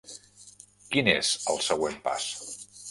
[0.95, 2.31] Quin és el següent pas?